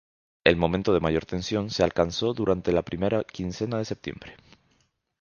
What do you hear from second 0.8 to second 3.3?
de mayor tensión se alcanzó durante la primera